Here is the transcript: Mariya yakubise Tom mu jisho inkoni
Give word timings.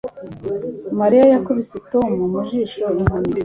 Mariya 0.99 1.25
yakubise 1.33 1.75
Tom 1.91 2.09
mu 2.31 2.39
jisho 2.49 2.85
inkoni 3.01 3.31